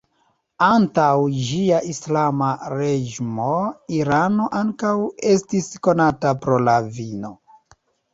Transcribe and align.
Antaŭ 0.67 1.09
ĝia 1.49 1.81
islama 1.89 2.47
reĝimo, 2.75 3.49
Irano 3.97 4.47
ankaŭ 4.61 4.95
estis 5.35 5.69
konata 5.89 6.33
pro 6.47 6.59
la 6.69 6.75
vino. 6.97 7.31